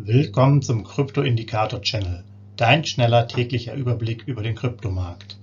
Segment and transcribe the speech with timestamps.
[0.00, 2.22] Willkommen zum Krypto-Indikator-Channel,
[2.56, 5.36] dein schneller täglicher Überblick über den Kryptomarkt.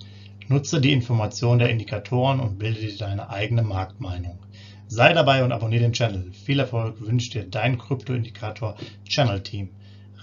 [0.47, 4.39] Nutze die Informationen der Indikatoren und bilde dir deine eigene Marktmeinung.
[4.87, 6.31] Sei dabei und abonniere den Channel.
[6.31, 9.71] Viel Erfolg wünscht dir dein Krypto-Indikator-Channel-Team.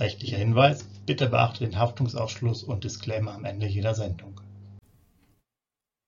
[0.00, 4.41] Rechtlicher Hinweis, bitte beachte den Haftungsausschluss und Disclaimer am Ende jeder Sendung.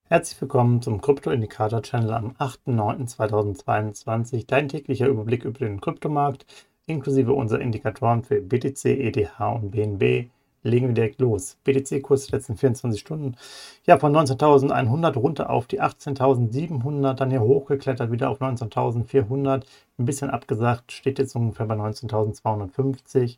[0.08, 6.46] Herzlich willkommen zum Krypto-Indikator-Channel am 8.9.2022, dein täglicher Überblick über den Kryptomarkt
[6.86, 10.30] inklusive unserer Indikatoren für BTC, ETH und BNB.
[10.62, 11.58] Legen wir direkt los.
[11.64, 13.36] BTC-Kurs der letzten 24 Stunden.
[13.84, 19.62] Ja, von 19.100 runter auf die 18.700, dann hier hochgeklettert, wieder auf 19.400.
[19.98, 23.36] Ein bisschen abgesagt, steht jetzt ungefähr bei 19.250.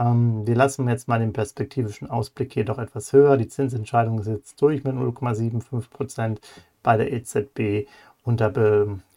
[0.00, 3.36] Ähm, wir lassen jetzt mal den perspektivischen Ausblick jedoch etwas höher.
[3.36, 6.40] Die Zinsentscheidung ist jetzt durch mit 0,75 Prozent
[6.82, 7.88] bei der EZB
[8.26, 8.52] und da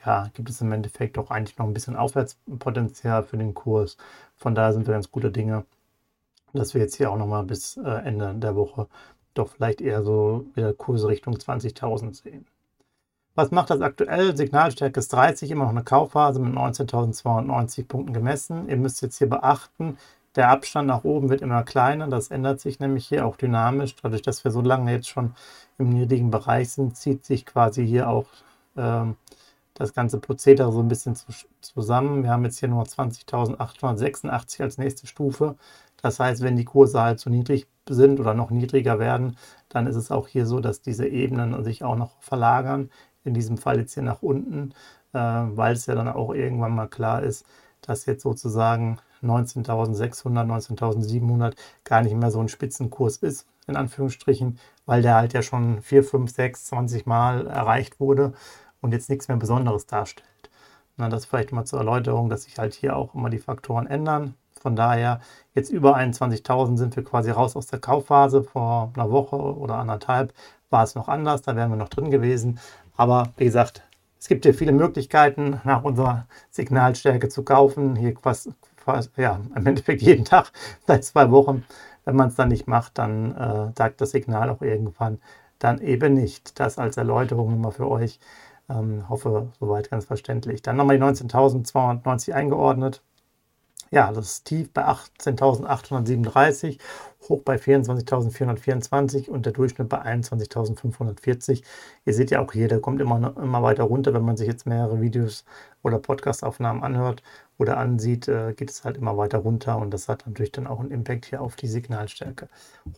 [0.05, 3.97] ja, gibt es im Endeffekt auch eigentlich noch ein bisschen Aufwärtspotenzial für den Kurs.
[4.37, 5.65] Von daher sind wir ganz gute Dinge,
[6.53, 8.87] dass wir jetzt hier auch nochmal bis äh, Ende der Woche
[9.33, 12.45] doch vielleicht eher so wieder Kurse Richtung 20.000 sehen.
[13.33, 14.37] Was macht das aktuell?
[14.37, 18.69] Signalstärke ist 30, immer noch eine Kaufphase mit 19.290 Punkten gemessen.
[18.69, 19.97] Ihr müsst jetzt hier beachten,
[20.35, 22.07] der Abstand nach oben wird immer kleiner.
[22.07, 23.95] Das ändert sich nämlich hier auch dynamisch.
[23.95, 25.33] Dadurch, dass wir so lange jetzt schon
[25.79, 28.27] im niedrigen Bereich sind, zieht sich quasi hier auch
[28.79, 29.15] ähm,
[29.79, 31.27] das ganze Prozedere so ein bisschen zu,
[31.61, 32.23] zusammen.
[32.23, 35.55] Wir haben jetzt hier nur 20.886 als nächste Stufe.
[36.01, 39.37] Das heißt, wenn die Kurse halt zu niedrig sind oder noch niedriger werden,
[39.69, 42.89] dann ist es auch hier so, dass diese Ebenen sich auch noch verlagern.
[43.23, 44.73] In diesem Fall jetzt hier nach unten,
[45.13, 47.45] äh, weil es ja dann auch irgendwann mal klar ist,
[47.81, 55.01] dass jetzt sozusagen 19.600, 19.700 gar nicht mehr so ein Spitzenkurs ist, in Anführungsstrichen, weil
[55.01, 58.33] der halt ja schon 4, 5, 6, 20 Mal erreicht wurde
[58.81, 60.49] und jetzt nichts mehr Besonderes darstellt.
[60.97, 64.35] Na, das vielleicht mal zur Erläuterung, dass sich halt hier auch immer die Faktoren ändern.
[64.59, 65.21] Von daher,
[65.53, 68.43] jetzt über 21.000 sind wir quasi raus aus der Kaufphase.
[68.43, 70.33] Vor einer Woche oder anderthalb
[70.69, 72.59] war es noch anders, da wären wir noch drin gewesen.
[72.97, 73.83] Aber wie gesagt,
[74.19, 77.95] es gibt hier viele Möglichkeiten, nach unserer Signalstärke zu kaufen.
[77.95, 80.51] Hier fast, fast ja, im Endeffekt jeden Tag
[80.87, 81.63] seit zwei Wochen.
[82.03, 85.19] Wenn man es dann nicht macht, dann äh, sagt das Signal auch irgendwann
[85.59, 86.59] dann eben nicht.
[86.59, 88.19] Das als Erläuterung nochmal für euch.
[88.69, 90.61] Ähm, hoffe, soweit ganz verständlich.
[90.61, 93.01] Dann nochmal die 19.290 eingeordnet.
[93.91, 96.77] Ja, das ist tief bei 18.837,
[97.27, 101.63] hoch bei 24.424 und der Durchschnitt bei 21.540.
[102.05, 104.67] Ihr seht ja auch hier, der kommt immer, immer weiter runter, wenn man sich jetzt
[104.67, 105.43] mehrere Videos
[105.81, 107.23] oder Podcastaufnahmen anhört
[107.57, 110.79] oder ansieht, äh, geht es halt immer weiter runter und das hat natürlich dann auch
[110.79, 112.47] einen Impact hier auf die Signalstärke.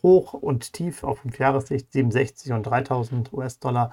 [0.02, 3.92] Hoch und tief auf 5 Jahressicht 67 und 3000 US-Dollar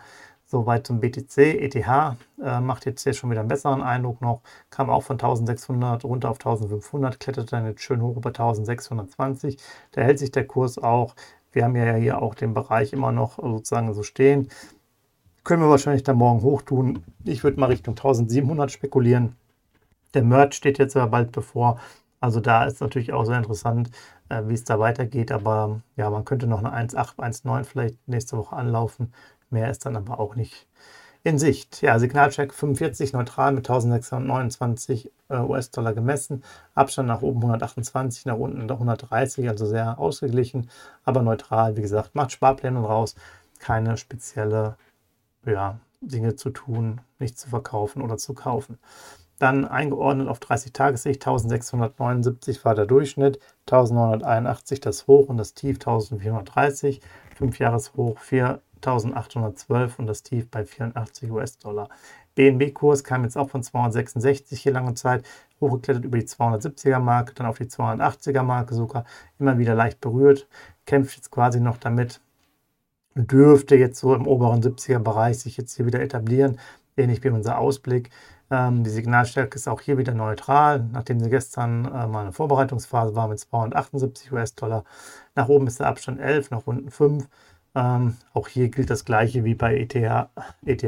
[0.51, 1.37] Soweit zum BTC.
[1.37, 4.41] ETH äh, macht jetzt hier schon wieder einen besseren Eindruck noch.
[4.71, 9.57] Kam auch von 1600 runter auf 1500, klettert dann jetzt schön hoch über 1620.
[9.91, 11.13] Da hält sich der Kurs auch.
[11.51, 14.49] Wir haben ja hier auch den Bereich immer noch sozusagen so stehen.
[15.43, 17.03] Können wir wahrscheinlich dann morgen hoch tun.
[17.25, 19.35] Ich würde mal Richtung 1700 spekulieren.
[20.15, 21.79] Der Merch steht jetzt aber bald bevor.
[22.21, 23.91] Also da ist natürlich auch sehr interessant,
[24.29, 25.31] äh, wie es da weitergeht.
[25.31, 29.13] Aber ja, man könnte noch eine 1,8, 1,9 vielleicht nächste Woche anlaufen.
[29.49, 30.67] Mehr ist dann aber auch nicht
[31.23, 31.81] in Sicht.
[31.81, 36.43] Ja, Signalcheck 45 neutral mit 1629 äh, US-Dollar gemessen.
[36.75, 40.69] Abstand nach oben 128, nach unten 130, also sehr ausgeglichen,
[41.03, 41.75] aber neutral.
[41.75, 43.15] Wie gesagt, macht Sparpläne raus.
[43.59, 44.77] Keine spezielle
[45.45, 48.77] ja, Dinge zu tun, nicht zu verkaufen oder zu kaufen.
[49.39, 55.77] Dann eingeordnet auf 30 Tagessicht 1679 war der Durchschnitt, 1981 das Hoch und das Tief
[55.77, 57.01] 1430,
[57.37, 61.89] 5 Jahreshoch 4 1812 und das Tief bei 84 US-Dollar.
[62.35, 65.25] BNB-Kurs kam jetzt auch von 266 hier lange Zeit,
[65.59, 69.05] hochgeklettert über die 270er-Marke, dann auf die 280er-Marke sogar,
[69.39, 70.47] immer wieder leicht berührt,
[70.85, 72.21] kämpft jetzt quasi noch damit,
[73.15, 76.59] dürfte jetzt so im oberen 70er-Bereich sich jetzt hier wieder etablieren,
[76.95, 78.09] ähnlich wie unser Ausblick.
[78.51, 83.15] Ähm, die Signalstärke ist auch hier wieder neutral, nachdem sie gestern äh, mal eine Vorbereitungsphase
[83.15, 84.83] war mit 278 US-Dollar.
[85.35, 87.27] Nach oben ist der Abstand 11, nach unten 5.
[87.75, 89.95] Ähm, auch hier gilt das gleiche wie bei ETH.
[90.65, 90.83] ETH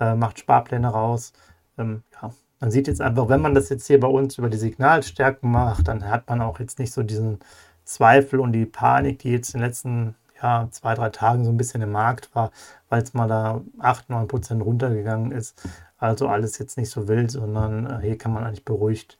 [0.00, 1.32] äh, macht Sparpläne raus.
[1.78, 4.56] Ähm, ja, man sieht jetzt einfach, wenn man das jetzt hier bei uns über die
[4.56, 7.38] Signalstärken macht, dann hat man auch jetzt nicht so diesen
[7.84, 11.56] Zweifel und die Panik, die jetzt in den letzten ja, zwei, drei Tagen so ein
[11.56, 12.50] bisschen im Markt war,
[12.88, 15.60] weil es mal da 8, 9 Prozent runtergegangen ist.
[15.98, 19.18] Also alles jetzt nicht so wild, sondern äh, hier kann man eigentlich beruhigt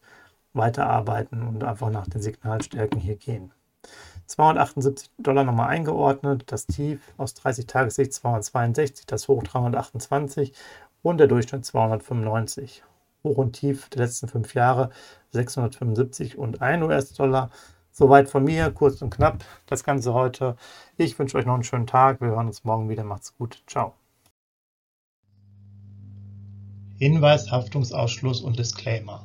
[0.53, 3.53] weiterarbeiten und einfach nach den Signalstärken hier gehen.
[4.26, 10.53] 278 Dollar nochmal eingeordnet, das Tief aus 30 Tagessicht 262, das Hoch 328
[11.03, 12.82] und der Durchschnitt 295.
[13.23, 14.91] Hoch und Tief der letzten fünf Jahre
[15.32, 17.50] 675 und 1 US-Dollar.
[17.91, 20.56] Soweit von mir, kurz und knapp das Ganze heute.
[20.97, 22.21] Ich wünsche euch noch einen schönen Tag.
[22.21, 23.05] Wir hören uns morgen wieder.
[23.05, 23.62] Macht's gut.
[23.67, 23.94] Ciao.
[26.99, 29.25] Hinweis, Haftungsausschluss und Disclaimer.